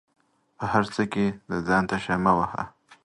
په 0.57 0.65
هر 0.73 0.83
څه 0.93 1.03
کې 1.13 1.25
د 1.49 1.53
ځان 1.67 1.83
تيشه 1.89 2.15
مه 2.23 2.33
وهه 2.37 2.63